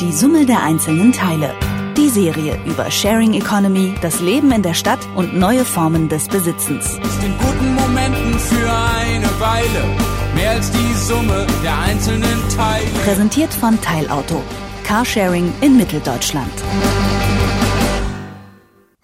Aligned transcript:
Die 0.00 0.12
Summe 0.12 0.46
der 0.46 0.62
einzelnen 0.62 1.12
Teile. 1.12 1.54
Die 1.96 2.08
Serie 2.08 2.58
über 2.64 2.90
Sharing 2.90 3.34
Economy, 3.34 3.94
das 4.00 4.20
Leben 4.20 4.50
in 4.50 4.62
der 4.62 4.74
Stadt 4.74 4.98
und 5.14 5.36
neue 5.36 5.64
Formen 5.64 6.08
des 6.08 6.28
Besitzens. 6.28 6.98
Ist 6.98 7.22
in 7.22 7.36
guten 7.38 7.74
Momenten 7.74 8.38
für 8.38 8.72
eine 8.72 9.28
Weile 9.38 9.84
mehr 10.34 10.50
als 10.52 10.70
die 10.70 10.94
Summe 10.94 11.46
der 11.62 11.78
einzelnen 11.78 12.48
Teile. 12.56 12.86
Präsentiert 13.04 13.52
von 13.52 13.80
Teilauto. 13.80 14.42
Carsharing 14.84 15.52
in 15.60 15.76
Mitteldeutschland. 15.76 16.52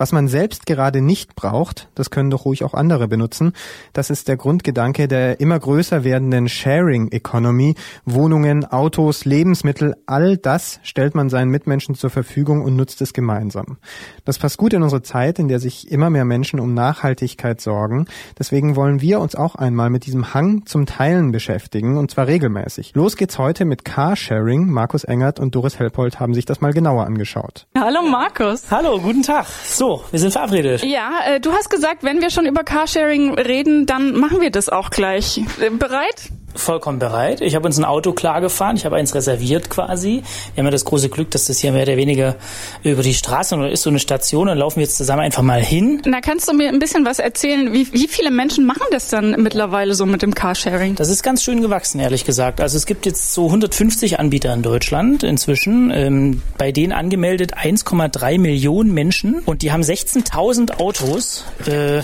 Was 0.01 0.13
man 0.13 0.29
selbst 0.29 0.67
gerade 0.67 1.03
nicht 1.03 1.35
braucht, 1.35 1.89
das 1.97 2.11
können 2.11 2.31
doch 2.31 2.45
ruhig 2.45 2.63
auch 2.63 2.73
andere 2.73 3.09
benutzen. 3.09 3.53
Das 3.93 4.11
ist 4.11 4.29
der 4.29 4.37
Grundgedanke 4.37 5.09
der 5.09 5.41
immer 5.41 5.59
größer 5.59 6.05
werdenden 6.05 6.49
Sharing 6.49 7.09
Economy. 7.11 7.75
Wohnungen, 8.05 8.65
Autos, 8.65 9.25
Lebensmittel, 9.25 9.97
all 10.07 10.37
das 10.37 10.79
stellt 10.85 11.17
man 11.17 11.31
seinen 11.31 11.51
Mitmenschen 11.51 11.97
zur 11.97 12.11
Verfügung 12.11 12.63
und 12.63 12.77
nutzt 12.77 13.03
es 13.03 13.13
gemeinsam. 13.13 13.79
Das 14.25 14.39
passt 14.39 14.57
gut 14.57 14.73
in 14.73 14.85
unsere 14.85 15.03
Zeit, 15.03 15.41
in 15.41 15.49
der 15.49 15.59
sich 15.59 15.91
immer 15.91 16.11
mehr 16.11 16.25
Menschen 16.25 16.61
um 16.61 16.75
Nachhaltigkeit 16.75 17.61
sorgen. 17.61 18.07
Deswegen 18.39 18.77
wollen 18.77 19.01
wir 19.01 19.19
uns 19.19 19.35
auch 19.35 19.57
einmal 19.57 19.91
mit 19.91 20.07
diesem 20.07 20.33
Hang 20.33 20.65
zum 20.65 20.87
Teilen 20.87 21.33
beschäftigen 21.33 21.99
und 21.99 22.13
zwar 22.13 22.29
regelmäßig. 22.29 22.93
Los 22.95 23.17
geht's 23.17 23.37
heute 23.37 23.65
mit 23.65 23.85
Carsharing. 23.85 24.71
Markus 24.71 25.03
Engert 25.03 25.41
und 25.41 25.57
Doris 25.57 25.81
Helpold 25.81 26.21
haben 26.21 26.35
sich 26.35 26.45
das 26.45 26.61
mal 26.61 26.73
genauer 26.73 27.05
angeschaut. 27.05 27.67
Hallo 27.77 28.03
Markus. 28.03 28.71
Hallo, 28.71 29.01
guten 29.01 29.25
Tag. 29.25 29.47
So, 29.65 29.88
wir 30.11 30.19
sind 30.19 30.33
verabredet. 30.33 30.83
Ja, 30.85 31.21
äh, 31.27 31.41
du 31.41 31.53
hast 31.53 31.71
gesagt, 31.71 32.03
wenn 32.03 32.21
wir 32.21 32.31
schon 32.31 32.47
über 32.47 32.65
Carsharing 32.65 33.35
reden, 33.35 33.87
dann 33.87 34.13
machen 34.15 34.41
wir 34.41 34.51
das 34.51 34.69
auch 34.69 34.91
gleich. 34.91 35.41
Äh, 35.61 35.71
bereit? 35.71 36.31
Vollkommen 36.55 36.99
bereit. 36.99 37.41
Ich 37.41 37.55
habe 37.55 37.67
uns 37.67 37.79
ein 37.79 37.85
Auto 37.85 38.13
klar 38.13 38.41
gefahren. 38.41 38.77
Ich 38.77 38.85
habe 38.85 38.97
eins 38.97 39.15
reserviert 39.15 39.71
quasi. 39.71 40.23
Wir 40.55 40.63
haben 40.63 40.67
ja 40.67 40.71
das 40.71 40.85
große 40.85 41.09
Glück, 41.09 41.31
dass 41.31 41.47
das 41.47 41.59
hier 41.59 41.73
mehr 41.73 41.83
oder 41.83 41.97
weniger 41.97 42.37
über 42.83 43.03
die 43.03 43.15
Straße 43.15 43.55
oder 43.55 43.71
ist 43.71 43.83
so 43.83 43.91
eine 43.91 43.99
Station. 43.99 44.49
Dann 44.49 44.59
laufen 44.59 44.77
wir 44.77 44.85
jetzt 44.85 44.97
zusammen 44.97 45.23
einfach 45.23 45.43
mal 45.43 45.63
hin. 45.63 46.03
Na, 46.07 46.21
kannst 46.21 46.49
du 46.49 46.55
mir 46.55 46.69
ein 46.69 46.79
bisschen 46.79 47.05
was 47.05 47.19
erzählen? 47.19 47.73
Wie, 47.73 47.93
wie 47.93 48.09
viele 48.09 48.31
Menschen 48.31 48.67
machen 48.67 48.85
das 48.91 49.09
dann 49.09 49.41
mittlerweile 49.43 49.95
so 49.95 50.07
mit 50.07 50.23
dem 50.23 50.35
Carsharing? 50.35 50.95
Das 50.95 51.09
ist 51.09 51.23
ganz 51.23 51.43
schön 51.43 51.63
gewachsen, 51.63 52.01
ehrlich 52.01 52.25
gesagt. 52.25 52.61
Also 52.61 52.77
es 52.77 52.87
gibt 52.87 53.07
jetzt 53.07 53.35
so 53.35 53.47
150 53.47 54.19
Anbieter 54.19 54.53
in 54.53 54.63
Deutschland 54.63 55.23
inzwischen. 55.23 55.91
Ähm, 55.91 56.43
bei 56.57 56.73
denen 56.73 56.93
angemeldet 56.93 57.57
1,3 57.57 58.39
Millionen 58.39 58.93
Menschen 58.93 59.41
und 59.41 59.63
die 59.63 59.71
haben 59.73 59.83
16.000 59.83 60.79
Autos. 60.79 61.45
Äh, 61.67 61.99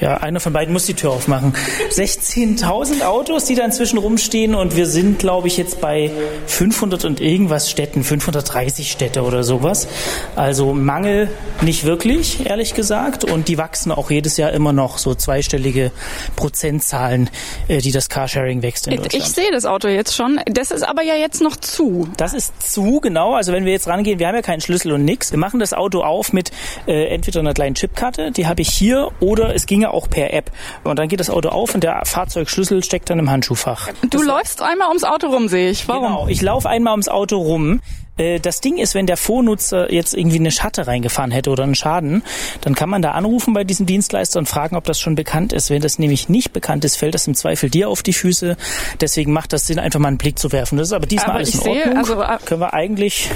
ja, 0.00 0.18
einer 0.18 0.40
von 0.40 0.52
beiden 0.52 0.72
muss 0.72 0.86
die 0.86 0.94
Tür 0.94 1.10
aufmachen. 1.10 1.54
16.000 1.90 3.02
Autos, 3.02 3.46
die 3.46 3.54
da 3.54 3.61
inzwischen 3.64 3.98
rumstehen 3.98 4.54
und 4.54 4.76
wir 4.76 4.86
sind, 4.86 5.18
glaube 5.18 5.48
ich, 5.48 5.56
jetzt 5.56 5.80
bei 5.80 6.10
500 6.46 7.04
und 7.04 7.20
irgendwas 7.20 7.70
Städten, 7.70 8.04
530 8.04 8.90
Städte 8.90 9.22
oder 9.22 9.44
sowas. 9.44 9.88
Also 10.36 10.72
Mangel 10.72 11.28
nicht 11.60 11.84
wirklich, 11.84 12.46
ehrlich 12.46 12.74
gesagt. 12.74 13.24
Und 13.24 13.48
die 13.48 13.58
wachsen 13.58 13.92
auch 13.92 14.10
jedes 14.10 14.36
Jahr 14.36 14.52
immer 14.52 14.72
noch 14.72 14.98
so 14.98 15.14
zweistellige 15.14 15.92
Prozentzahlen, 16.36 17.30
äh, 17.68 17.78
die 17.78 17.92
das 17.92 18.08
Carsharing 18.08 18.62
wächst 18.62 18.86
in 18.86 18.96
Deutschland. 18.96 19.14
Ich 19.14 19.32
sehe 19.32 19.50
das 19.52 19.64
Auto 19.64 19.88
jetzt 19.88 20.14
schon. 20.14 20.40
Das 20.46 20.70
ist 20.70 20.82
aber 20.82 21.02
ja 21.02 21.14
jetzt 21.14 21.40
noch 21.40 21.56
zu. 21.56 22.08
Das 22.16 22.34
ist 22.34 22.72
zu, 22.72 23.00
genau. 23.00 23.34
Also 23.34 23.52
wenn 23.52 23.64
wir 23.64 23.72
jetzt 23.72 23.88
rangehen, 23.88 24.18
wir 24.18 24.28
haben 24.28 24.34
ja 24.34 24.42
keinen 24.42 24.60
Schlüssel 24.60 24.92
und 24.92 25.04
nix. 25.04 25.30
Wir 25.30 25.38
machen 25.38 25.60
das 25.60 25.72
Auto 25.72 26.02
auf 26.02 26.32
mit 26.32 26.50
äh, 26.86 27.06
entweder 27.06 27.40
einer 27.40 27.54
kleinen 27.54 27.74
Chipkarte, 27.74 28.32
die 28.32 28.46
habe 28.46 28.62
ich 28.62 28.68
hier, 28.68 29.10
oder 29.20 29.54
es 29.54 29.66
ginge 29.66 29.92
auch 29.92 30.08
per 30.08 30.32
App. 30.32 30.50
Und 30.84 30.98
dann 30.98 31.08
geht 31.08 31.20
das 31.20 31.30
Auto 31.30 31.48
auf 31.48 31.74
und 31.74 31.84
der 31.84 32.02
Fahrzeugschlüssel 32.04 32.82
steckt 32.82 33.10
dann 33.10 33.18
im 33.18 33.30
Handschuh. 33.30 33.51
Handschuhfach. 33.52 33.88
Du 34.02 34.18
das 34.18 34.24
läufst 34.24 34.62
einmal 34.62 34.88
ums 34.88 35.04
Auto 35.04 35.28
rum, 35.28 35.48
sehe 35.48 35.70
ich. 35.70 35.88
Warum? 35.88 36.02
Genau, 36.02 36.28
ich 36.28 36.42
laufe 36.42 36.68
einmal 36.68 36.92
ums 36.92 37.08
Auto 37.08 37.36
rum. 37.36 37.80
Äh, 38.16 38.40
das 38.40 38.60
Ding 38.60 38.78
ist, 38.78 38.94
wenn 38.94 39.06
der 39.06 39.16
Vornutzer 39.16 39.92
jetzt 39.92 40.14
irgendwie 40.14 40.38
eine 40.38 40.50
Schatte 40.50 40.86
reingefahren 40.86 41.30
hätte 41.30 41.50
oder 41.50 41.62
einen 41.64 41.74
Schaden, 41.74 42.22
dann 42.60 42.74
kann 42.74 42.88
man 42.88 43.02
da 43.02 43.12
anrufen 43.12 43.54
bei 43.54 43.64
diesem 43.64 43.86
Dienstleister 43.86 44.38
und 44.38 44.48
fragen, 44.48 44.76
ob 44.76 44.84
das 44.84 45.00
schon 45.00 45.14
bekannt 45.14 45.52
ist. 45.52 45.70
Wenn 45.70 45.82
das 45.82 45.98
nämlich 45.98 46.28
nicht 46.28 46.52
bekannt 46.52 46.84
ist, 46.84 46.96
fällt 46.96 47.14
das 47.14 47.26
im 47.26 47.34
Zweifel 47.34 47.70
dir 47.70 47.88
auf 47.88 48.02
die 48.02 48.12
Füße. 48.12 48.56
Deswegen 49.00 49.32
macht 49.32 49.52
das 49.52 49.66
Sinn, 49.66 49.78
einfach 49.78 50.00
mal 50.00 50.08
einen 50.08 50.18
Blick 50.18 50.38
zu 50.38 50.52
werfen. 50.52 50.78
Das 50.78 50.88
ist 50.88 50.92
aber 50.92 51.06
diesmal 51.06 51.30
aber 51.30 51.38
alles 51.38 51.54
in 51.54 51.60
Ordnung. 51.60 51.84
Sehe, 51.84 51.96
also, 51.96 52.22
äh, 52.22 52.38
Können 52.44 52.60
wir 52.60 52.74
eigentlich 52.74 53.30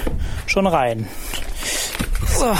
schon 0.46 0.66
rein. 0.66 1.08
So. 2.38 2.52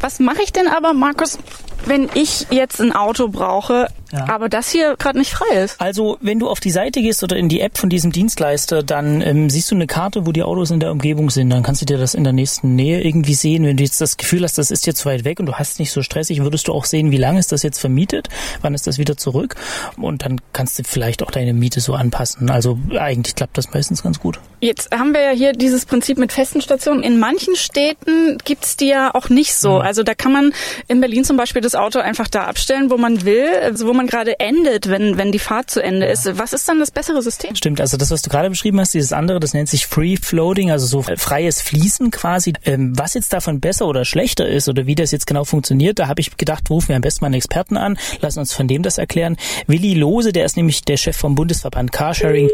Was 0.00 0.18
mache 0.18 0.42
ich 0.42 0.52
denn 0.52 0.66
aber, 0.68 0.94
Markus, 0.94 1.38
wenn 1.84 2.08
ich 2.14 2.46
jetzt 2.50 2.80
ein 2.80 2.92
Auto 2.92 3.28
brauche, 3.28 3.88
ja. 4.12 4.28
aber 4.28 4.48
das 4.48 4.70
hier 4.70 4.96
gerade 4.96 5.18
nicht 5.18 5.32
frei 5.32 5.56
ist. 5.56 5.80
Also 5.80 6.18
wenn 6.20 6.38
du 6.38 6.48
auf 6.48 6.60
die 6.60 6.70
Seite 6.70 7.00
gehst 7.00 7.22
oder 7.22 7.36
in 7.36 7.48
die 7.48 7.60
App 7.60 7.78
von 7.78 7.90
diesem 7.90 8.12
Dienstleister, 8.12 8.82
dann 8.82 9.20
ähm, 9.22 9.50
siehst 9.50 9.70
du 9.70 9.74
eine 9.74 9.86
Karte, 9.86 10.26
wo 10.26 10.32
die 10.32 10.42
Autos 10.42 10.70
in 10.70 10.80
der 10.80 10.92
Umgebung 10.92 11.30
sind. 11.30 11.50
Dann 11.50 11.62
kannst 11.62 11.82
du 11.82 11.86
dir 11.86 11.98
das 11.98 12.14
in 12.14 12.24
der 12.24 12.32
nächsten 12.32 12.74
Nähe 12.74 13.02
irgendwie 13.02 13.34
sehen. 13.34 13.64
Wenn 13.64 13.76
du 13.76 13.82
jetzt 13.82 14.00
das 14.00 14.16
Gefühl 14.16 14.44
hast, 14.44 14.58
das 14.58 14.70
ist 14.70 14.86
jetzt 14.86 15.04
weit 15.06 15.24
weg 15.24 15.40
und 15.40 15.46
du 15.46 15.54
hast 15.54 15.78
nicht 15.78 15.90
so 15.90 16.02
stressig, 16.02 16.42
würdest 16.42 16.68
du 16.68 16.72
auch 16.72 16.84
sehen, 16.84 17.10
wie 17.10 17.16
lange 17.16 17.38
ist 17.38 17.52
das 17.52 17.62
jetzt 17.62 17.78
vermietet, 17.78 18.28
wann 18.60 18.74
ist 18.74 18.86
das 18.86 18.98
wieder 18.98 19.16
zurück 19.16 19.56
und 19.96 20.24
dann 20.24 20.40
kannst 20.52 20.78
du 20.78 20.84
vielleicht 20.84 21.22
auch 21.22 21.30
deine 21.30 21.54
Miete 21.54 21.80
so 21.80 21.94
anpassen. 21.94 22.50
Also 22.50 22.78
eigentlich 22.98 23.34
klappt 23.34 23.58
das 23.58 23.72
meistens 23.72 24.02
ganz 24.02 24.20
gut. 24.20 24.38
Jetzt 24.60 24.94
haben 24.96 25.12
wir 25.12 25.20
ja 25.20 25.30
hier 25.30 25.52
dieses 25.52 25.86
Prinzip 25.86 26.18
mit 26.18 26.32
festen 26.32 26.60
Stationen. 26.60 27.02
In 27.02 27.18
manchen 27.18 27.56
Städten 27.56 28.38
gibt's 28.44 28.76
die 28.76 28.88
ja 28.88 29.12
auch 29.12 29.28
nicht 29.28 29.54
so. 29.54 29.76
Mhm. 29.76 29.80
Also 29.80 30.02
da 30.04 30.14
kann 30.14 30.32
man 30.32 30.52
in 30.86 31.00
Berlin 31.00 31.24
zum 31.24 31.36
Beispiel 31.36 31.62
das 31.62 31.74
Auto 31.74 31.98
einfach 31.98 32.28
da 32.28 32.44
abstellen, 32.44 32.90
wo 32.90 32.96
man 32.96 33.24
will, 33.24 33.48
also 33.62 33.86
wo 33.88 33.92
man 33.92 34.01
gerade 34.06 34.38
endet, 34.40 34.88
wenn, 34.88 35.18
wenn 35.18 35.32
die 35.32 35.38
Fahrt 35.38 35.70
zu 35.70 35.82
Ende 35.82 36.06
ja. 36.06 36.12
ist. 36.12 36.38
Was 36.38 36.52
ist 36.52 36.68
dann 36.68 36.78
das 36.78 36.90
bessere 36.90 37.22
System? 37.22 37.54
Stimmt, 37.54 37.80
also 37.80 37.96
das, 37.96 38.10
was 38.10 38.22
du 38.22 38.30
gerade 38.30 38.50
beschrieben 38.50 38.80
hast, 38.80 38.94
dieses 38.94 39.12
andere, 39.12 39.40
das 39.40 39.54
nennt 39.54 39.68
sich 39.68 39.86
Free 39.86 40.16
Floating, 40.16 40.70
also 40.70 40.86
so 40.86 41.02
freies 41.02 41.60
Fließen 41.60 42.10
quasi. 42.10 42.52
Ähm, 42.64 42.92
was 42.96 43.14
jetzt 43.14 43.32
davon 43.32 43.60
besser 43.60 43.86
oder 43.86 44.04
schlechter 44.04 44.48
ist 44.48 44.68
oder 44.68 44.86
wie 44.86 44.94
das 44.94 45.10
jetzt 45.10 45.26
genau 45.26 45.44
funktioniert, 45.44 45.98
da 45.98 46.08
habe 46.08 46.20
ich 46.20 46.36
gedacht, 46.36 46.68
rufen 46.70 46.88
wir 46.88 46.96
am 46.96 47.02
besten 47.02 47.24
mal 47.24 47.26
einen 47.26 47.34
Experten 47.34 47.76
an, 47.76 47.98
lassen 48.20 48.40
uns 48.40 48.52
von 48.52 48.68
dem 48.68 48.82
das 48.82 48.98
erklären. 48.98 49.36
Willi 49.66 49.94
Lose, 49.94 50.32
der 50.32 50.44
ist 50.44 50.56
nämlich 50.56 50.82
der 50.82 50.96
Chef 50.96 51.16
vom 51.16 51.34
Bundesverband 51.34 51.92
Carsharing. 51.92 52.48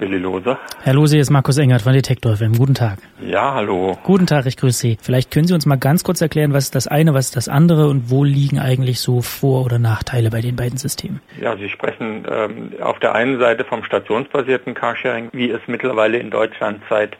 Willi 0.00 0.18
Lose. 0.18 0.58
Herr 0.82 0.94
Lose, 0.94 1.14
hier 1.14 1.20
ist 1.20 1.30
Markus 1.30 1.58
Engert 1.58 1.82
von 1.82 1.92
Detektor 1.92 2.36
FM. 2.36 2.54
Guten 2.54 2.74
Tag. 2.74 2.98
Ja, 3.20 3.54
hallo. 3.54 3.98
Guten 4.02 4.26
Tag, 4.26 4.46
ich 4.46 4.56
grüße 4.56 4.78
Sie. 4.78 4.98
Vielleicht 5.00 5.30
können 5.30 5.46
Sie 5.46 5.54
uns 5.54 5.66
mal 5.66 5.76
ganz 5.76 6.04
kurz 6.04 6.20
erklären, 6.20 6.52
was 6.52 6.64
ist 6.64 6.74
das 6.74 6.88
eine, 6.88 7.12
was 7.14 7.26
ist 7.26 7.36
das 7.36 7.48
andere 7.48 7.88
und 7.88 8.10
wo 8.10 8.24
liegen 8.24 8.58
eigentlich 8.58 9.00
so 9.00 9.20
Vor- 9.20 9.64
oder 9.64 9.78
Nachteile 9.78 10.30
bei 10.30 10.40
den 10.40 10.56
beiden 10.56 10.78
Systemen? 10.78 11.20
Ja, 11.40 11.56
Sie 11.56 11.68
sprechen 11.68 12.24
ähm, 12.30 12.72
auf 12.80 12.98
der 12.98 13.14
einen 13.14 13.38
Seite 13.38 13.64
vom 13.64 13.84
stationsbasierten 13.84 14.74
Carsharing, 14.74 15.28
wie 15.32 15.50
es 15.50 15.60
mittlerweile 15.66 16.18
in 16.18 16.30
Deutschland 16.30 16.82
seit 16.88 17.16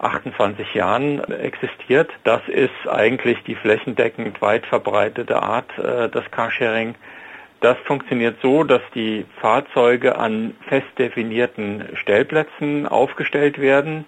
28 0.00 0.74
Jahren 0.74 1.22
existiert. 1.24 2.10
Das 2.24 2.40
ist 2.48 2.88
eigentlich 2.88 3.38
die 3.46 3.54
flächendeckend 3.54 4.40
weit 4.40 4.66
verbreitete 4.66 5.42
Art 5.42 5.70
äh, 5.78 6.08
des 6.08 6.24
Carsharing 6.30 6.94
das 7.60 7.76
funktioniert 7.84 8.36
so, 8.42 8.64
dass 8.64 8.82
die 8.94 9.26
Fahrzeuge 9.40 10.18
an 10.18 10.54
fest 10.68 10.88
definierten 10.98 11.84
Stellplätzen 11.94 12.86
aufgestellt 12.86 13.60
werden. 13.60 14.06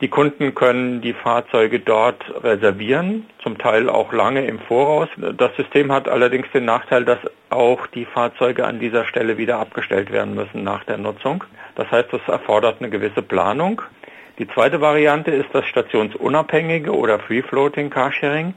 Die 0.00 0.08
Kunden 0.08 0.54
können 0.54 1.00
die 1.00 1.12
Fahrzeuge 1.12 1.78
dort 1.78 2.24
reservieren, 2.42 3.26
zum 3.40 3.58
Teil 3.58 3.88
auch 3.88 4.12
lange 4.12 4.44
im 4.46 4.58
Voraus. 4.58 5.08
Das 5.16 5.54
System 5.56 5.92
hat 5.92 6.08
allerdings 6.08 6.50
den 6.52 6.64
Nachteil, 6.64 7.04
dass 7.04 7.18
auch 7.50 7.86
die 7.86 8.04
Fahrzeuge 8.04 8.66
an 8.66 8.80
dieser 8.80 9.04
Stelle 9.04 9.38
wieder 9.38 9.58
abgestellt 9.58 10.10
werden 10.10 10.34
müssen 10.34 10.64
nach 10.64 10.82
der 10.84 10.98
Nutzung. 10.98 11.44
Das 11.76 11.90
heißt, 11.90 12.12
das 12.12 12.20
erfordert 12.26 12.76
eine 12.80 12.90
gewisse 12.90 13.22
Planung. 13.22 13.82
Die 14.38 14.48
zweite 14.48 14.80
Variante 14.80 15.30
ist 15.30 15.50
das 15.52 15.66
stationsunabhängige 15.66 16.92
oder 16.92 17.20
Free 17.20 17.42
Floating 17.42 17.90
Carsharing. 17.90 18.54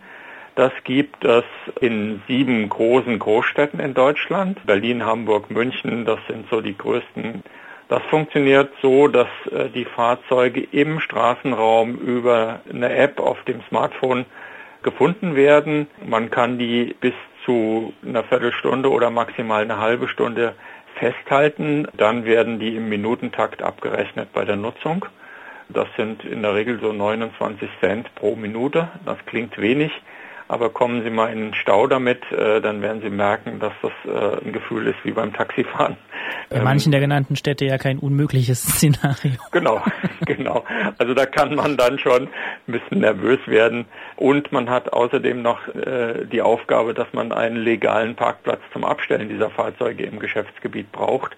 Das 0.55 0.71
gibt 0.85 1.25
es 1.25 1.43
in 1.81 2.21
sieben 2.29 2.69
großen 2.69 3.19
Großstädten 3.19 3.81
in 3.81 3.93
Deutschland. 3.93 4.66
Berlin, 4.66 5.05
Hamburg, 5.05 5.51
München, 5.51 6.05
das 6.05 6.19
sind 6.27 6.49
so 6.49 6.61
die 6.61 6.77
größten. 6.77 7.43
Das 7.89 8.01
funktioniert 8.03 8.71
so, 8.81 9.09
dass 9.09 9.27
äh, 9.51 9.69
die 9.69 9.83
Fahrzeuge 9.83 10.61
im 10.61 11.02
Straßenraum 11.02 11.96
über 11.96 12.61
eine 12.69 12.96
App 12.96 13.19
auf 13.19 13.43
dem 13.43 13.61
Smartphone 13.67 14.25
gefunden 14.81 15.35
werden. 15.35 15.87
Man 16.05 16.31
kann 16.31 16.58
die 16.58 16.96
bis 17.01 17.13
zu 17.43 17.93
einer 18.05 18.23
Viertelstunde 18.23 18.90
oder 18.90 19.09
maximal 19.09 19.61
eine 19.61 19.79
halbe 19.79 20.08
Stunde 20.08 20.55
festhalten. 20.96 21.87
Dann 21.97 22.23
werden 22.23 22.59
die 22.59 22.78
im 22.78 22.87
Minutentakt 22.87 23.61
abgerechnet 23.61 24.31
bei 24.31 24.46
der 24.46 24.55
Nutzung. 24.55 25.05
Das 25.67 25.87
sind 25.97 26.23
in 26.23 26.43
der 26.43 26.55
Regel 26.55 26.79
so 26.79 26.93
29 26.93 27.69
Cent 27.81 28.13
pro 28.16 28.35
Minute. 28.35 28.87
Das 29.05 29.17
klingt 29.25 29.58
wenig, 29.59 29.91
aber 30.47 30.70
kommen 30.70 31.03
Sie 31.03 31.09
mal 31.09 31.32
in 31.32 31.40
den 31.40 31.53
Stau 31.56 31.88
damit, 31.88 32.22
äh, 32.32 32.62
dann 32.62 32.82
werden 32.82 33.02
Sie 33.02 33.09
merken, 33.09 33.59
dass 33.59 33.74
das 33.82 33.92
äh, 34.06 34.46
ein 34.46 34.53
Gefühl 34.53 34.88
ist 34.88 34.97
wie 35.03 35.12
beim 35.12 35.34
Taxifahren. 35.34 35.97
Bei 36.50 36.62
manchen 36.62 36.92
der 36.92 37.02
genannten 37.02 37.36
Städte 37.36 37.66
ja 37.66 37.78
kein 37.78 37.97
unmögliches 37.97 38.62
Szenario. 38.76 39.34
Genau, 39.52 39.82
genau. 40.26 40.64
Also 40.97 41.14
da 41.14 41.26
kann 41.26 41.56
man 41.56 41.78
dann 41.78 41.97
schon 42.00 42.28
ein 42.68 42.72
bisschen 42.72 43.00
nervös 43.00 43.40
werden. 43.47 43.86
Und 44.16 44.52
man 44.52 44.70
hat 44.70 44.94
außerdem 44.94 45.42
noch 45.42 45.68
äh, 45.70 46.26
die 46.26 46.42
Aufgabe, 46.42 46.94
dass 46.94 47.08
man 47.14 47.32
einen 47.32 47.58
legalen 47.58 48.16
Parkplatz 48.16 48.62
zum 48.72 48.84
Abstellen 48.84 49.30
dieser 49.30 49.50
Fahrzeuge 49.50 50.06
im 50.06 50.20
Geschäftsgebiet 50.20 50.92
braucht. 50.92 51.36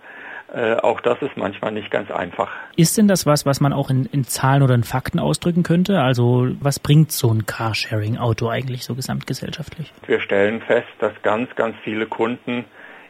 Äh, 0.53 0.75
auch 0.75 1.01
das 1.01 1.21
ist 1.21 1.35
manchmal 1.35 1.71
nicht 1.71 1.91
ganz 1.91 2.09
einfach. 2.09 2.49
Ist 2.75 2.97
denn 2.97 3.07
das 3.07 3.25
was, 3.25 3.45
was 3.45 3.59
man 3.59 3.73
auch 3.73 3.89
in, 3.89 4.05
in 4.05 4.23
Zahlen 4.23 4.61
oder 4.61 4.75
in 4.75 4.83
Fakten 4.83 5.19
ausdrücken 5.19 5.63
könnte? 5.63 5.99
Also 6.01 6.47
was 6.61 6.79
bringt 6.79 7.11
so 7.11 7.29
ein 7.31 7.45
Carsharing-Auto 7.45 8.47
eigentlich 8.47 8.85
so 8.85 8.95
gesamtgesellschaftlich? 8.95 9.93
Wir 10.05 10.21
stellen 10.21 10.61
fest, 10.61 10.87
dass 10.99 11.11
ganz, 11.21 11.53
ganz 11.55 11.75
viele 11.83 12.05
Kunden 12.05 12.65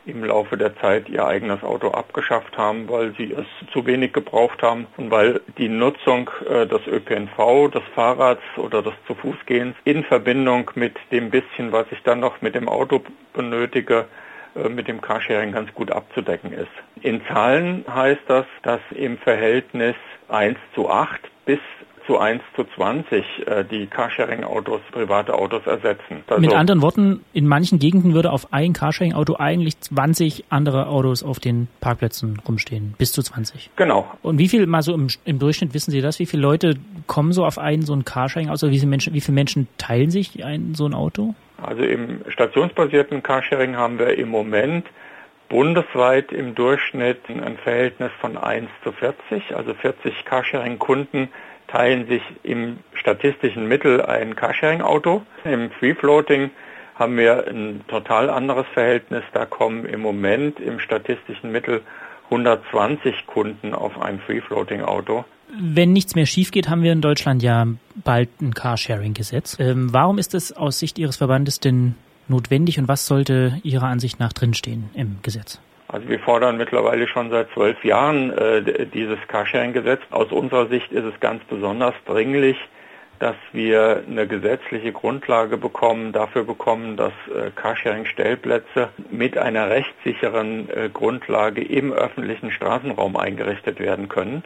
im 0.07 0.23
Laufe 0.23 0.57
der 0.57 0.75
Zeit 0.77 1.09
ihr 1.09 1.25
eigenes 1.25 1.61
Auto 1.63 1.89
abgeschafft 1.89 2.57
haben, 2.57 2.89
weil 2.89 3.13
sie 3.17 3.33
es 3.33 3.45
zu 3.71 3.85
wenig 3.85 4.13
gebraucht 4.13 4.63
haben 4.63 4.87
und 4.95 5.11
weil 5.11 5.41
die 5.57 5.67
Nutzung 5.67 6.29
äh, 6.49 6.65
des 6.65 6.87
ÖPNV, 6.87 7.71
des 7.71 7.83
Fahrrads 7.93 8.41
oder 8.55 8.81
des 8.81 8.93
zu 9.05 9.15
Fuß 9.15 9.35
gehens 9.45 9.75
in 9.83 10.03
Verbindung 10.05 10.71
mit 10.75 10.95
dem 11.11 11.29
bisschen, 11.29 11.71
was 11.71 11.85
ich 11.91 12.01
dann 12.03 12.21
noch 12.21 12.41
mit 12.41 12.55
dem 12.55 12.69
Auto 12.69 13.03
benötige, 13.33 14.05
mit 14.69 14.87
dem 14.87 15.01
Carsharing 15.01 15.51
ganz 15.51 15.73
gut 15.73 15.91
abzudecken 15.91 16.51
ist. 16.51 16.67
In 17.01 17.21
Zahlen 17.27 17.85
heißt 17.87 18.23
das, 18.27 18.45
dass 18.63 18.81
im 18.91 19.17
Verhältnis 19.17 19.95
1 20.29 20.57
zu 20.73 20.89
8 20.89 21.19
bis 21.45 21.59
zu 22.07 22.17
1 22.17 22.41
zu 22.55 22.63
20 22.75 23.23
äh, 23.45 23.65
die 23.69 23.85
Carsharing-Autos 23.85 24.81
private 24.91 25.33
Autos 25.33 25.67
ersetzen. 25.67 26.23
Also 26.27 26.41
Mit 26.41 26.53
anderen 26.53 26.81
Worten, 26.81 27.21
in 27.33 27.45
manchen 27.45 27.79
Gegenden 27.79 28.13
würde 28.13 28.31
auf 28.31 28.53
ein 28.53 28.73
Carsharing-Auto 28.73 29.35
eigentlich 29.37 29.79
20 29.81 30.45
andere 30.49 30.87
Autos 30.87 31.21
auf 31.21 31.39
den 31.39 31.67
Parkplätzen 31.81 32.39
rumstehen, 32.47 32.95
bis 32.97 33.11
zu 33.11 33.21
20. 33.21 33.71
Genau. 33.75 34.09
Und 34.23 34.39
wie 34.39 34.47
viel, 34.47 34.65
mal 34.65 34.81
so 34.81 34.93
im, 34.93 35.07
im 35.25 35.37
Durchschnitt 35.37 35.73
wissen 35.73 35.91
Sie 35.91 36.01
das, 36.01 36.17
wie 36.19 36.25
viele 36.25 36.41
Leute 36.41 36.75
kommen 37.05 37.33
so 37.33 37.45
auf 37.45 37.57
einen 37.59 37.83
so 37.83 37.93
ein 37.93 38.05
Carsharing-Auto, 38.05 38.69
wie 38.69 38.79
viele 38.79 38.89
Menschen, 38.89 39.13
wie 39.13 39.21
viele 39.21 39.35
Menschen 39.35 39.67
teilen 39.77 40.09
sich 40.09 40.43
ein, 40.43 40.73
so 40.75 40.85
ein 40.85 40.93
Auto? 40.93 41.35
Also 41.61 41.83
im 41.83 42.21
stationsbasierten 42.29 43.23
Carsharing 43.23 43.75
haben 43.75 43.99
wir 43.99 44.17
im 44.17 44.29
Moment 44.29 44.85
bundesweit 45.49 46.31
im 46.31 46.55
Durchschnitt 46.55 47.21
ein 47.29 47.57
Verhältnis 47.57 48.11
von 48.19 48.37
1 48.37 48.69
zu 48.83 48.91
40, 48.91 49.55
also 49.55 49.73
40 49.73 50.25
Carsharing-Kunden 50.25 51.29
teilen 51.67 52.07
sich 52.07 52.21
im 52.43 52.79
statistischen 52.93 53.67
Mittel 53.67 54.01
ein 54.01 54.35
Carsharing-Auto. 54.35 55.21
Im 55.43 55.71
Free-Floating 55.71 56.51
haben 56.95 57.17
wir 57.17 57.47
ein 57.47 57.81
total 57.87 58.29
anderes 58.29 58.65
Verhältnis. 58.73 59.23
Da 59.33 59.45
kommen 59.45 59.85
im 59.85 60.01
Moment 60.01 60.59
im 60.59 60.79
statistischen 60.79 61.51
Mittel 61.51 61.81
120 62.25 63.27
Kunden 63.27 63.73
auf 63.73 63.99
ein 64.01 64.19
Free-Floating-Auto. 64.19 65.25
Wenn 65.59 65.93
nichts 65.93 66.15
mehr 66.15 66.25
schief 66.25 66.51
geht, 66.51 66.69
haben 66.69 66.83
wir 66.83 66.91
in 66.91 67.01
Deutschland 67.01 67.41
ja 67.43 67.67
bald 68.07 68.29
ein 68.41 68.53
Carsharing-Gesetz. 68.53 69.57
Ähm, 69.59 69.89
warum 69.91 70.17
ist 70.17 70.33
es 70.33 70.55
aus 70.55 70.79
Sicht 70.79 70.97
Ihres 70.97 71.17
Verbandes 71.17 71.59
denn 71.59 71.95
notwendig 72.29 72.79
und 72.79 72.87
was 72.87 73.05
sollte 73.05 73.59
Ihrer 73.63 73.87
Ansicht 73.87 74.17
nach 74.19 74.31
drinstehen 74.31 74.89
im 74.93 75.19
Gesetz? 75.23 75.59
Also 75.89 76.07
wir 76.07 76.19
fordern 76.19 76.57
mittlerweile 76.57 77.07
schon 77.07 77.29
seit 77.29 77.49
zwölf 77.53 77.83
Jahren 77.83 78.31
äh, 78.31 78.87
dieses 78.87 79.19
Carsharing-Gesetz. 79.27 80.01
Aus 80.11 80.31
unserer 80.31 80.67
Sicht 80.67 80.89
ist 80.91 81.03
es 81.03 81.19
ganz 81.19 81.43
besonders 81.49 81.95
dringlich, 82.05 82.57
dass 83.19 83.35
wir 83.51 84.03
eine 84.07 84.25
gesetzliche 84.25 84.93
Grundlage 84.93 85.57
bekommen, 85.57 86.13
dafür 86.13 86.45
bekommen, 86.45 86.95
dass 86.95 87.13
äh, 87.27 87.51
Carsharing-Stellplätze 87.55 88.89
mit 89.11 89.37
einer 89.37 89.69
rechtssicheren 89.69 90.69
äh, 90.69 90.89
Grundlage 90.93 91.61
im 91.61 91.91
öffentlichen 91.91 92.51
Straßenraum 92.51 93.17
eingerichtet 93.17 93.79
werden 93.79 94.07
können. 94.07 94.43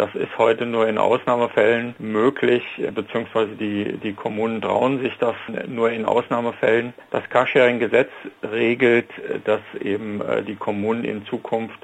Das 0.00 0.14
ist 0.14 0.38
heute 0.38 0.64
nur 0.64 0.88
in 0.88 0.96
Ausnahmefällen 0.96 1.94
möglich, 1.98 2.62
beziehungsweise 2.94 3.50
die, 3.50 3.98
die 4.02 4.14
Kommunen 4.14 4.62
trauen 4.62 4.98
sich 5.02 5.12
das 5.18 5.34
nur 5.66 5.90
in 5.90 6.06
Ausnahmefällen. 6.06 6.94
Das 7.10 7.22
Carsharing-Gesetz 7.28 8.08
regelt, 8.42 9.10
dass 9.44 9.60
eben 9.78 10.22
äh, 10.22 10.42
die 10.42 10.56
Kommunen 10.56 11.04
in 11.04 11.26
Zukunft 11.26 11.78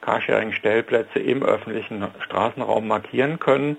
Carsharing-Stellplätze 0.00 1.20
im 1.20 1.44
öffentlichen 1.44 2.08
Straßenraum 2.24 2.88
markieren 2.88 3.38
können 3.38 3.76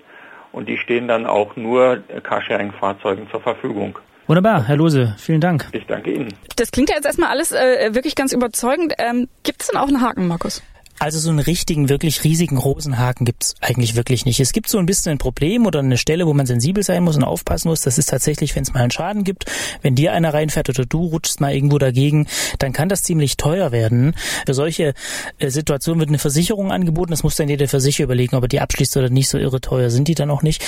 und 0.52 0.70
die 0.70 0.78
stehen 0.78 1.06
dann 1.06 1.26
auch 1.26 1.56
nur 1.56 2.02
Carsharing-Fahrzeugen 2.22 3.28
zur 3.30 3.42
Verfügung. 3.42 3.98
Wunderbar, 4.26 4.66
Herr 4.66 4.76
Lose, 4.76 5.14
vielen 5.18 5.42
Dank. 5.42 5.68
Ich 5.72 5.84
danke 5.84 6.12
Ihnen. 6.12 6.32
Das 6.56 6.70
klingt 6.70 6.88
ja 6.88 6.96
jetzt 6.96 7.04
erstmal 7.04 7.28
alles 7.28 7.52
äh, 7.52 7.90
wirklich 7.92 8.14
ganz 8.14 8.32
überzeugend. 8.32 8.94
Ähm, 8.96 9.28
Gibt 9.42 9.60
es 9.60 9.68
denn 9.68 9.78
auch 9.78 9.88
einen 9.88 10.00
Haken, 10.00 10.28
Markus? 10.28 10.62
Also 11.02 11.18
so 11.18 11.30
einen 11.30 11.40
richtigen, 11.40 11.88
wirklich 11.88 12.22
riesigen 12.22 12.56
Rosenhaken 12.58 13.26
gibt's 13.26 13.56
eigentlich 13.60 13.96
wirklich 13.96 14.24
nicht. 14.24 14.38
Es 14.38 14.52
gibt 14.52 14.68
so 14.68 14.78
ein 14.78 14.86
bisschen 14.86 15.10
ein 15.10 15.18
Problem 15.18 15.66
oder 15.66 15.80
eine 15.80 15.98
Stelle, 15.98 16.28
wo 16.28 16.32
man 16.32 16.46
sensibel 16.46 16.84
sein 16.84 17.02
muss 17.02 17.16
und 17.16 17.24
aufpassen 17.24 17.70
muss. 17.70 17.80
Das 17.80 17.98
ist 17.98 18.08
tatsächlich, 18.08 18.54
wenn 18.54 18.62
es 18.62 18.72
mal 18.72 18.82
einen 18.82 18.92
Schaden 18.92 19.24
gibt, 19.24 19.46
wenn 19.80 19.96
dir 19.96 20.12
einer 20.12 20.32
reinfährt 20.32 20.68
oder 20.68 20.86
du 20.86 21.06
rutschst 21.06 21.40
mal 21.40 21.52
irgendwo 21.52 21.78
dagegen, 21.78 22.28
dann 22.60 22.72
kann 22.72 22.88
das 22.88 23.02
ziemlich 23.02 23.36
teuer 23.36 23.72
werden. 23.72 24.14
Für 24.46 24.54
solche 24.54 24.94
äh, 25.40 25.50
Situationen 25.50 25.98
wird 25.98 26.10
eine 26.10 26.20
Versicherung 26.20 26.70
angeboten. 26.70 27.10
Das 27.10 27.24
muss 27.24 27.34
dann 27.34 27.48
jeder 27.48 27.66
sich 27.66 27.98
überlegen, 27.98 28.36
ob 28.36 28.44
er 28.44 28.48
die 28.48 28.60
abschließt 28.60 28.96
oder 28.96 29.10
nicht. 29.10 29.28
So 29.28 29.38
irre 29.38 29.60
teuer 29.60 29.90
sind 29.90 30.06
die 30.06 30.14
dann 30.14 30.30
auch 30.30 30.42
nicht. 30.42 30.64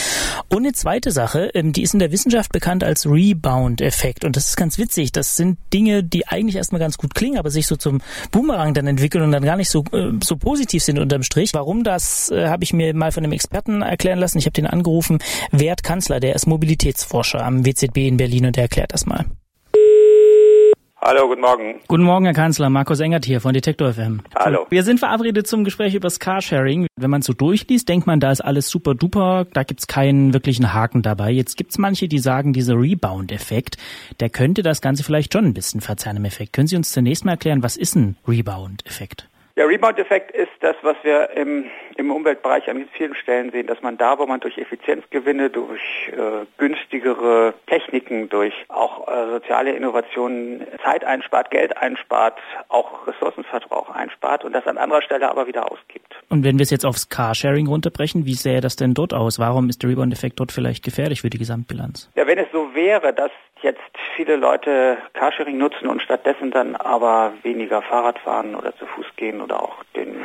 Und 0.49 0.65
eine 0.65 0.73
zweite 0.73 1.13
Sache, 1.13 1.53
ähm, 1.55 1.73
die 1.73 1.83
ist 1.83 1.95
in 1.95 2.01
der 2.01 2.11
Wissenschaft 2.11 2.51
bekannt 2.51 2.83
als 2.83 3.07
Rebound-Effekt. 3.07 4.25
Und 4.25 4.35
das 4.35 4.49
ist 4.49 4.57
ganz 4.57 4.79
witzig. 4.79 5.13
Das 5.13 5.37
sind 5.37 5.59
Dinge, 5.73 6.03
die 6.03 6.27
eigentlich 6.27 6.57
erstmal 6.57 6.81
ganz 6.81 6.99
gut 6.99 7.15
klingen, 7.15 7.39
aber 7.39 7.53
sich 7.53 7.69
so 7.69 7.77
zum 7.77 8.01
Boomerang 8.33 8.75
dann 8.75 8.89
entwickeln 8.89 9.23
und 9.23 9.31
dann 9.31 9.45
gar 9.45 9.57
nicht 9.57 9.71
so 9.71 9.85
äh, 9.93 10.24
so 10.27 10.37
positiv 10.37 10.83
sind 10.83 10.99
unterm 10.99 11.23
Strich. 11.23 11.55
Warum 11.55 11.85
das, 11.85 12.31
äh, 12.31 12.49
habe 12.49 12.65
ich 12.65 12.73
mir 12.73 12.95
mal 12.95 13.13
von 13.13 13.25
einem 13.25 13.33
Experten 13.33 13.83
erklären 13.83 14.19
lassen. 14.19 14.39
Ich 14.39 14.47
habe 14.47 14.53
den 14.53 14.67
angerufen, 14.67 15.19
Wert 15.51 15.83
Kanzler, 15.83 16.21
der 16.21 16.35
ist 16.35 16.47
Mobilitätsforscher 16.47 17.45
am 17.45 17.65
WZB 17.65 18.09
in 18.09 18.17
Berlin 18.17 18.47
und 18.47 18.57
der 18.57 18.65
erklärt 18.65 18.93
das 18.93 19.07
mal. 19.07 19.25
Hallo, 21.07 21.29
guten 21.29 21.43
Morgen. 21.43 21.81
Guten 21.87 22.03
Morgen, 22.03 22.25
Herr 22.25 22.33
Kanzler. 22.33 22.71
Markus 22.71 22.99
Engert 22.99 23.27
hier 23.27 23.43
von 23.43 23.53
Detektor 23.53 23.93
FM. 23.93 24.23
Hallo. 24.35 24.67
Wir 24.71 24.83
sind 24.85 25.01
verabredet 25.01 25.47
zum 25.47 25.63
Gespräch 25.63 25.95
über 25.95 26.07
das 26.07 26.19
Carsharing. 26.19 26.87
Wenn 26.97 27.11
man 27.11 27.21
so 27.21 27.35
durchliest, 27.35 27.91
denkt 27.91 28.07
man, 28.07 28.21
da 28.21 28.33
ist 28.33 28.41
alles 28.41 28.71
super 28.71 28.95
duper, 28.95 29.47
da 29.53 29.65
gibt's 29.65 29.87
keinen 29.87 30.33
wirklichen 30.33 30.73
Haken 30.73 31.03
dabei. 31.03 31.31
Jetzt 31.31 31.59
gibt's 31.59 31.77
manche, 31.77 32.09
die 32.09 32.21
sagen, 32.21 32.55
dieser 32.55 32.81
Rebound-Effekt, 32.81 33.77
der 34.21 34.31
könnte 34.31 34.63
das 34.63 34.81
Ganze 34.81 35.05
vielleicht 35.05 35.35
schon 35.35 35.45
ein 35.45 35.53
bisschen 35.53 35.83
verzerren 35.83 36.17
im 36.17 36.25
Effekt. 36.25 36.55
Können 36.55 36.69
Sie 36.69 36.77
uns 36.77 36.91
zunächst 36.91 37.27
mal 37.27 37.33
erklären, 37.33 37.63
was 37.63 37.77
ist 37.77 37.97
ein 37.97 38.17
Rebound-Effekt? 38.27 39.29
Der 39.57 39.69
Rebound-Effekt 39.69 40.33
ist 40.33 40.51
das, 40.61 40.75
was 40.83 40.97
wir 41.05 41.31
im, 41.31 41.71
im 41.97 42.11
Umweltbereich 42.11 42.69
an 42.69 42.89
vielen 42.93 43.15
Stellen 43.15 43.51
sehen, 43.51 43.67
dass 43.67 43.83
man 43.83 43.97
da, 43.97 44.19
wo 44.19 44.27
man 44.27 44.41
durch 44.41 44.59
Effizienzgewinne, 44.59 45.51
durch 45.51 45.81
äh, 46.13 46.47
günstigere 46.59 47.55
Techniken, 47.67 48.29
durch 48.29 48.55
auch 48.69 49.09
äh, 49.09 49.31
soziale 49.31 49.73
Innovationen 49.73 50.67
Zeit 50.83 51.05
einspart, 51.05 51.51
Geld 51.51 51.77
einspart, 51.77 52.39
auch 52.69 53.07
Ressourcenverbrauch 53.07 53.91
einspart 53.91 54.45
und 54.45 54.53
das 54.53 54.67
an 54.67 54.79
anderer 54.79 55.03
Stelle 55.03 55.31
aber 55.31 55.47
wieder 55.47 55.71
ausgibt. 55.71 56.15
Und 56.29 56.45
wenn 56.45 56.59
wir 56.59 56.65
es 56.65 56.71
jetzt 56.71 56.85
aufs 56.85 57.09
Carsharing 57.09 57.67
runterbrechen, 57.67 58.27
wie 58.27 58.35
sähe 58.35 58.61
das 58.61 58.77
denn 58.77 58.95
dort 58.95 59.15
aus? 59.15 59.39
Warum 59.39 59.69
ist 59.69 59.83
der 59.83 59.91
Rebound-Effekt 59.91 60.41
dort 60.41 60.53
vielleicht 60.53 60.85
gefährlich 60.85 61.23
für 61.23 61.31
die 61.31 61.39
Gesamtbilanz? 61.39 62.11
Ja, 62.17 62.27
wenn 62.27 62.39
es 62.39 62.47
so 62.53 62.75
wäre, 62.75 63.13
dass 63.13 63.31
jetzt 63.63 63.81
viele 64.17 64.37
Leute 64.37 64.99
Carsharing 65.15 65.59
nutzen 65.59 65.89
und 65.89 66.03
stattdessen 66.03 66.51
dann 66.51 66.77
aber 66.77 67.33
weniger 67.43 67.83
Fahrrad 67.83 68.19
fahren 68.19 68.55
oder 68.55 68.77
zu 68.77 68.87
Fuß 68.87 69.07
gehen 69.17 69.41
oder 69.41 69.63
auch 69.63 69.83
den 69.97 70.17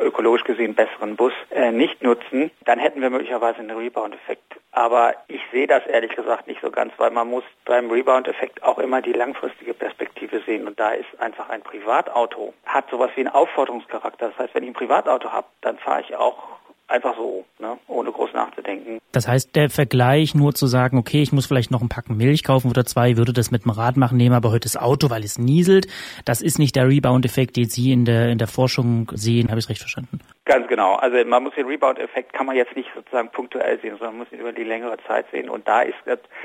ökologisch 0.00 0.44
gesehen 0.44 0.74
besseren 0.92 1.16
Bus 1.16 1.32
äh, 1.50 1.72
nicht 1.72 2.02
nutzen, 2.02 2.50
dann 2.64 2.78
hätten 2.78 3.00
wir 3.00 3.10
möglicherweise 3.10 3.58
einen 3.58 3.76
Rebound-Effekt. 3.76 4.42
Aber 4.70 5.14
ich 5.28 5.40
sehe 5.52 5.66
das 5.66 5.86
ehrlich 5.86 6.14
gesagt 6.14 6.46
nicht 6.46 6.60
so 6.62 6.70
ganz, 6.70 6.92
weil 6.96 7.10
man 7.10 7.28
muss 7.28 7.44
beim 7.64 7.90
Rebound-Effekt 7.90 8.62
auch 8.62 8.78
immer 8.78 9.02
die 9.02 9.12
langfristige 9.12 9.74
Perspektive 9.74 10.40
sehen. 10.46 10.66
Und 10.66 10.78
da 10.78 10.90
ist 10.90 11.08
einfach 11.18 11.48
ein 11.50 11.62
Privatauto, 11.62 12.54
hat 12.64 12.88
sowas 12.90 13.10
wie 13.16 13.20
einen 13.20 13.34
Aufforderungscharakter. 13.34 14.28
Das 14.28 14.38
heißt, 14.38 14.54
wenn 14.54 14.64
ich 14.64 14.70
ein 14.70 14.74
Privatauto 14.74 15.30
habe, 15.30 15.46
dann 15.60 15.78
fahre 15.78 16.02
ich 16.02 16.16
auch 16.16 16.60
einfach 16.88 17.16
so, 17.16 17.44
ne, 17.58 17.78
ohne 17.88 18.12
groß 18.12 18.32
nachzudenken. 18.34 18.98
Das 19.12 19.26
heißt, 19.26 19.56
der 19.56 19.70
Vergleich 19.70 20.34
nur 20.34 20.54
zu 20.54 20.66
sagen, 20.66 20.98
okay, 20.98 21.22
ich 21.22 21.32
muss 21.32 21.46
vielleicht 21.46 21.70
noch 21.70 21.80
ein 21.80 21.88
Packen 21.88 22.16
Milch 22.16 22.44
kaufen 22.44 22.68
oder 22.70 22.84
zwei, 22.84 23.16
würde 23.16 23.32
das 23.32 23.50
mit 23.50 23.64
dem 23.64 23.70
Rad 23.70 23.96
machen, 23.96 24.18
nehme 24.18 24.36
aber 24.36 24.50
heute 24.50 24.68
das 24.68 24.76
Auto, 24.76 25.10
weil 25.10 25.24
es 25.24 25.38
nieselt. 25.38 25.86
Das 26.24 26.42
ist 26.42 26.58
nicht 26.58 26.76
der 26.76 26.88
Rebound-Effekt, 26.88 27.56
den 27.56 27.68
Sie 27.68 27.92
in 27.92 28.04
der, 28.04 28.28
in 28.30 28.38
der 28.38 28.48
Forschung 28.48 29.10
sehen. 29.14 29.48
Habe 29.48 29.58
ich 29.58 29.66
es 29.66 29.70
recht 29.70 29.80
verstanden? 29.80 30.20
Ganz 30.52 30.68
genau. 30.68 30.96
Also 30.96 31.24
man 31.24 31.42
muss 31.42 31.54
den 31.54 31.66
Rebound-Effekt 31.66 32.34
kann 32.34 32.44
man 32.44 32.56
jetzt 32.56 32.76
nicht 32.76 32.90
sozusagen 32.94 33.30
punktuell 33.30 33.80
sehen, 33.80 33.92
sondern 33.92 34.18
man 34.18 34.26
muss 34.26 34.32
ihn 34.32 34.40
über 34.40 34.52
die 34.52 34.64
längere 34.64 34.98
Zeit 35.06 35.24
sehen. 35.30 35.48
Und 35.48 35.66
da 35.66 35.80
ist 35.80 35.96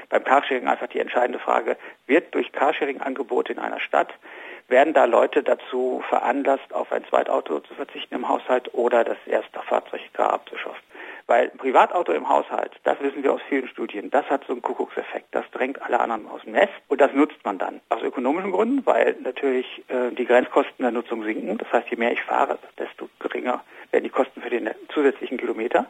beim 0.09 0.23
Carsharing 0.23 0.67
einfach 0.67 0.87
die 0.87 0.99
entscheidende 0.99 1.39
Frage, 1.39 1.75
wird 2.05 2.33
durch 2.33 2.51
Carsharing-Angebote 2.53 3.51
in 3.51 3.59
einer 3.59 3.81
Stadt 3.81 4.13
werden 4.69 4.93
da 4.93 5.05
Leute 5.05 5.43
dazu 5.43 6.03
veranlasst, 6.09 6.73
auf 6.73 6.91
ein 6.91 7.05
Zweitauto 7.05 7.61
zu 7.61 7.73
verzichten 7.73 8.15
im 8.15 8.27
Haushalt 8.27 8.73
oder 8.73 9.03
das 9.03 9.17
erste 9.25 9.59
Fahrzeug 9.61 10.01
gar 10.13 10.33
abzuschaffen. 10.33 10.81
Weil 11.25 11.49
ein 11.49 11.57
Privatauto 11.57 12.13
im 12.13 12.29
Haushalt, 12.29 12.71
das 12.83 12.99
wissen 13.01 13.21
wir 13.21 13.33
aus 13.33 13.41
vielen 13.49 13.67
Studien, 13.67 14.09
das 14.11 14.25
hat 14.29 14.45
so 14.45 14.53
einen 14.53 14.61
Kuckuckseffekt. 14.61 15.27
Das 15.31 15.43
drängt 15.51 15.81
alle 15.81 15.99
anderen 15.99 16.27
aus 16.27 16.41
dem 16.43 16.53
Nest 16.53 16.73
und 16.87 17.01
das 17.01 17.11
nutzt 17.13 17.43
man 17.43 17.57
dann. 17.57 17.81
Aus 17.89 18.01
ökonomischen 18.01 18.51
Gründen, 18.51 18.85
weil 18.85 19.15
natürlich 19.21 19.65
äh, 19.89 20.11
die 20.11 20.25
Grenzkosten 20.25 20.83
der 20.83 20.91
Nutzung 20.91 21.23
sinken. 21.23 21.57
Das 21.57 21.71
heißt, 21.71 21.89
je 21.89 21.97
mehr 21.97 22.13
ich 22.13 22.21
fahre, 22.23 22.57
desto 22.77 23.09
geringer 23.37 23.61
werden 23.91 24.03
die 24.03 24.09
Kosten 24.09 24.41
für 24.41 24.49
den 24.49 24.69
zusätzlichen 24.93 25.37
Kilometer. 25.37 25.85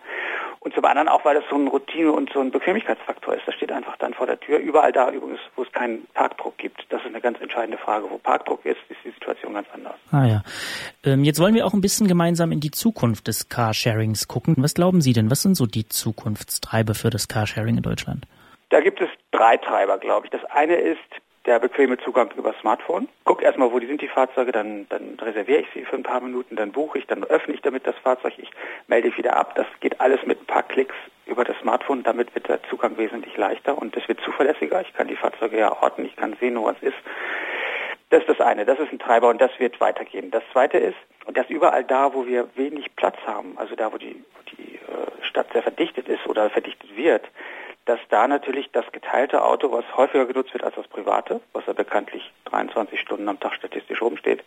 Und 0.59 0.73
zum 0.73 0.85
anderen 0.85 1.07
auch, 1.07 1.23
weil 1.23 1.35
das 1.35 1.43
so 1.49 1.55
ein 1.55 1.67
Routine- 1.67 2.11
und 2.11 2.31
so 2.31 2.39
ein 2.39 2.51
Bequemlichkeitsfaktor 2.51 3.35
ist. 3.35 3.47
Das 3.47 3.55
steht 3.55 3.71
einfach 3.71 3.95
dann 3.97 4.13
vor 4.13 4.27
der 4.27 4.39
Tür. 4.39 4.59
Überall 4.59 4.91
da 4.91 5.09
übrigens, 5.09 5.39
wo 5.55 5.63
es 5.63 5.71
keinen 5.71 6.05
Parkdruck 6.13 6.57
gibt. 6.57 6.85
Das 6.89 7.01
ist 7.01 7.07
eine 7.07 7.21
ganz 7.21 7.39
entscheidende 7.39 7.77
Frage. 7.77 8.09
Wo 8.09 8.17
Parkdruck 8.17 8.65
ist, 8.65 8.77
ist 8.89 8.97
die 9.03 9.11
Situation 9.11 9.53
ganz 9.53 9.67
anders. 9.73 9.95
Ah 10.11 10.25
ja. 10.25 10.43
Ähm, 11.03 11.23
jetzt 11.23 11.39
wollen 11.39 11.55
wir 11.55 11.65
auch 11.65 11.73
ein 11.73 11.81
bisschen 11.81 12.07
gemeinsam 12.07 12.51
in 12.51 12.59
die 12.59 12.71
Zukunft 12.71 13.27
des 13.27 13.49
Carsharings 13.49 14.27
gucken. 14.27 14.55
Was 14.57 14.73
glauben 14.73 15.01
Sie 15.01 15.13
denn? 15.13 15.31
Was 15.31 15.41
sind 15.41 15.55
so 15.55 15.65
die 15.65 15.87
Zukunftstreiber 15.87 16.95
für 16.95 17.09
das 17.09 17.27
Carsharing 17.27 17.77
in 17.77 17.83
Deutschland? 17.83 18.25
Da 18.69 18.81
gibt 18.81 18.99
es 18.99 19.09
drei 19.31 19.57
Treiber, 19.57 19.97
glaube 19.97 20.25
ich. 20.25 20.31
Das 20.31 20.43
eine 20.45 20.75
ist 20.75 20.99
der 21.47 21.59
bequeme 21.59 21.97
Zugang 21.97 22.29
über 22.37 22.53
Smartphone. 22.59 23.07
Guck 23.23 23.41
erstmal, 23.41 23.71
wo 23.71 23.79
die 23.79 23.87
sind 23.87 24.01
die 24.01 24.09
Fahrzeuge, 24.09 24.51
dann, 24.51 24.85
dann 24.89 25.17
reserviere 25.19 25.61
ich 25.61 25.67
sie 25.73 25.85
für 25.85 25.95
ein 25.95 26.03
paar 26.03 26.19
Minuten, 26.19 26.57
dann 26.57 26.73
buche 26.73 26.99
ich, 26.99 27.07
dann 27.07 27.23
öffne 27.23 27.53
ich 27.53 27.61
damit 27.61 27.87
das 27.87 27.95
Fahrzeug, 28.03 28.33
ich 28.37 28.51
melde 28.87 29.15
wieder 29.17 29.35
ab. 29.37 29.55
Das 29.55 29.65
geht 29.79 29.99
alles 30.01 30.23
mit 30.25 30.41
ein 30.41 30.45
paar 30.45 30.63
Klicks 30.63 30.95
über 31.25 31.45
das 31.45 31.57
Smartphone. 31.59 32.03
Damit 32.03 32.35
wird 32.35 32.49
der 32.49 32.61
Zugang 32.63 32.97
wesentlich 32.97 33.35
leichter 33.37 33.77
und 33.77 33.95
es 33.95 34.07
wird 34.09 34.19
zuverlässiger. 34.21 34.81
Ich 34.81 34.93
kann 34.93 35.07
die 35.07 35.15
Fahrzeuge 35.15 35.57
ja 35.57 35.71
orten, 35.81 36.05
ich 36.05 36.15
kann 36.17 36.35
sehen, 36.39 36.59
wo 36.59 36.65
was 36.65 36.81
ist. 36.81 36.97
Das 38.09 38.21
ist 38.21 38.29
das 38.29 38.41
eine, 38.41 38.65
das 38.65 38.79
ist 38.79 38.91
ein 38.91 38.99
Treiber 38.99 39.29
und 39.29 39.41
das 39.41 39.51
wird 39.57 39.79
weitergehen. 39.81 40.31
Das 40.31 40.43
zweite 40.51 40.77
ist, 40.77 40.95
und 41.25 41.35
das 41.35 41.49
überall 41.49 41.83
da, 41.83 42.13
wo 42.13 42.25
wir 42.25 42.47
wenig 42.55 42.95
Platz 42.95 43.17
haben, 43.25 43.57
also 43.57 43.75
da, 43.75 43.91
wo 43.91 43.97
die, 43.97 44.15
wo 44.15 44.55
die 44.55 44.75
äh, 44.75 45.25
Stadt 45.25 45.47
sehr 45.51 45.63
verdichtet 45.63 46.07
ist 46.07 46.25
oder 46.25 46.49
verdichtet 46.49 46.95
wird, 46.95 47.23
dass 47.87 47.99
da 48.09 48.27
natürlich 48.27 48.69
das 48.73 48.85
geteilte 48.91 49.43
Auto, 49.43 49.71
was 49.71 49.85
häufiger 49.95 50.25
genutzt 50.25 50.53
wird 50.53 50.63
als 50.63 50.75
das 50.75 50.87
private, 50.89 51.39
was 51.53 51.65
ja 51.65 51.73
bekanntlich 51.73 52.31
23 52.45 52.99
Stunden 52.99 53.27
am 53.29 53.39
Tag 53.39 53.55
statistisch 53.55 54.01
rumsteht, 54.01 54.43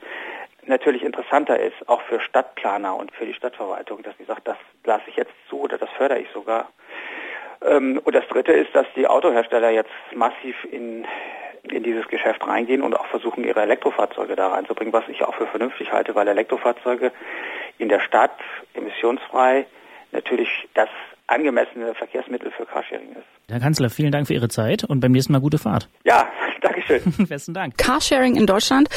natürlich 0.67 1.03
interessanter 1.03 1.59
ist, 1.59 1.89
auch 1.89 2.03
für 2.03 2.21
Stadtplaner 2.21 2.95
und 2.95 3.11
für 3.13 3.25
die 3.25 3.33
Stadtverwaltung, 3.33 4.03
dass 4.03 4.17
sie 4.19 4.25
sagt, 4.25 4.47
das 4.47 4.59
lasse 4.85 5.05
ich 5.09 5.17
jetzt 5.17 5.33
zu 5.49 5.61
oder 5.61 5.79
das 5.79 5.89
fördere 5.97 6.19
ich 6.19 6.29
sogar. 6.33 6.69
Ähm, 7.65 7.99
und 8.05 8.15
das 8.15 8.29
Dritte 8.29 8.53
ist, 8.53 8.75
dass 8.75 8.87
die 8.95 9.07
Autohersteller 9.07 9.71
jetzt 9.71 9.91
massiv 10.15 10.57
in, 10.71 11.07
in 11.63 11.83
dieses 11.83 12.07
Geschäft 12.09 12.47
reingehen 12.47 12.83
und 12.83 12.95
auch 12.95 13.07
versuchen, 13.07 13.45
ihre 13.45 13.63
Elektrofahrzeuge 13.63 14.37
da 14.37 14.49
reinzubringen, 14.49 14.93
was 14.93 15.09
ich 15.09 15.25
auch 15.25 15.35
für 15.35 15.47
vernünftig 15.47 15.93
halte, 15.93 16.15
weil 16.15 16.29
Elektrofahrzeuge 16.29 17.11
in 17.79 17.89
der 17.89 18.01
Stadt 18.01 18.39
emissionsfrei 18.75 19.65
natürlich 20.13 20.69
das 20.75 20.91
angemessene 21.31 21.95
Verkehrsmittel 21.95 22.51
für 22.57 22.67
Carsharing 22.67 23.13
ist. 23.13 23.25
Herr 23.49 23.61
Kanzler, 23.61 23.89
vielen 23.91 24.13
Dank 24.13 24.27
für 24.27 24.35
Ihre 24.35 24.49
Zeit 24.49 24.85
und 24.85 25.01
beim 25.01 25.13
nächsten 25.13 25.33
Mal 25.33 25.41
gute 25.41 25.59
Fahrt. 25.59 25.89
Ja, 26.05 26.29
Dankeschön. 26.61 27.01
Besten 27.29 27.55
Dank. 27.55 27.79
Carsharing 27.79 28.37
in 28.37 28.47
Deutschland. 28.47 28.89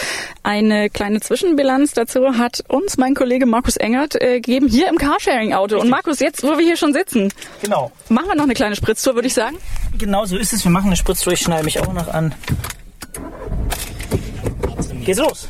Eine 0.44 0.90
kleine 0.90 1.22
Zwischenbilanz 1.22 1.94
dazu 1.94 2.38
hat 2.38 2.63
uns 2.68 2.98
mein 2.98 3.13
Kollege 3.16 3.46
Markus 3.46 3.78
Engert 3.78 4.16
äh, 4.22 4.36
gegeben, 4.42 4.68
hier 4.68 4.90
im 4.90 4.98
Carsharing-Auto. 4.98 5.80
Und 5.80 5.90
Markus, 5.90 6.20
jetzt, 6.20 6.44
wo 6.44 6.58
wir 6.58 6.66
hier 6.66 6.75
schon 6.78 6.94
sitzen, 6.94 7.32
Genau. 7.62 7.92
machen 8.10 8.28
wir 8.28 8.36
noch 8.36 8.44
eine 8.44 8.54
kleine 8.54 8.75
Spritztour, 8.75 9.16
würde 9.16 9.28
ich 9.28 9.34
sagen. 9.34 9.58
Genau 9.98 10.25
so 10.25 10.38
ist 10.38 10.52
es. 10.54 10.63
Wir 10.66 10.72
machen 10.72 10.88
eine 10.88 10.96
Spritztour. 10.98 11.34
Ich 11.34 11.40
schneide 11.42 11.63
mich 11.63 11.80
auch 11.80 11.94
noch 11.94 12.08
an. 12.13 12.34
Geht's 15.06 15.20
los. 15.20 15.50